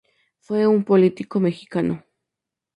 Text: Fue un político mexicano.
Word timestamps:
Fue 0.39 0.65
un 0.65 0.83
político 0.83 1.39
mexicano. 1.39 2.03